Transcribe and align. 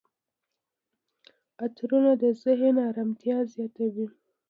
عطرونه 1.63 2.11
د 2.21 2.23
ذهن 2.43 2.75
آرامتیا 2.89 3.37
زیاتوي. 3.53 4.07